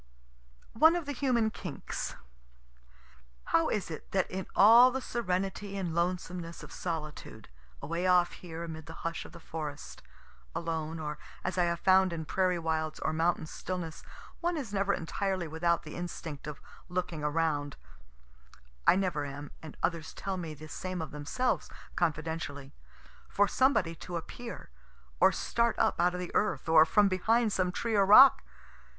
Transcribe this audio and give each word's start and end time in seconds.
ONE 0.73 0.95
OF 0.95 1.05
THE 1.05 1.11
HUMAN 1.13 1.51
KINKS 1.51 2.15
How 3.53 3.69
is 3.69 3.91
it 3.91 4.09
that 4.13 4.31
in 4.31 4.47
all 4.55 4.89
the 4.89 4.99
serenity 4.99 5.77
and 5.77 5.93
lonesomeness 5.93 6.63
of 6.63 6.71
solitude, 6.71 7.49
away 7.83 8.07
off 8.07 8.31
here 8.31 8.63
amid 8.63 8.87
the 8.87 9.05
hush 9.05 9.25
of 9.25 9.31
the 9.31 9.39
forest, 9.39 10.01
alone, 10.55 10.97
or 10.99 11.19
as 11.43 11.59
I 11.59 11.65
have 11.65 11.81
found 11.81 12.11
in 12.13 12.25
prairie 12.25 12.57
wilds, 12.57 12.99
or 12.99 13.13
mountain 13.13 13.45
stillness, 13.45 14.01
one 14.39 14.57
is 14.57 14.73
never 14.73 14.91
entirely 14.91 15.47
without 15.47 15.83
the 15.83 15.93
instinct 15.93 16.47
of 16.47 16.59
looking 16.89 17.23
around, 17.23 17.75
(I 18.87 18.95
never 18.95 19.23
am, 19.23 19.51
and 19.61 19.77
others 19.83 20.15
tell 20.15 20.35
me 20.35 20.55
the 20.55 20.67
same 20.67 21.03
of 21.03 21.11
themselves, 21.11 21.69
confidentially,) 21.95 22.73
for 23.29 23.47
somebody 23.47 23.93
to 23.97 24.17
appear, 24.17 24.71
or 25.19 25.31
start 25.31 25.77
up 25.77 25.99
out 25.99 26.15
of 26.15 26.19
the 26.19 26.33
earth, 26.33 26.67
or 26.67 26.85
from 26.87 27.07
behind 27.07 27.53
some 27.53 27.71
tree 27.71 27.93
or 27.95 28.07
rock? 28.07 28.41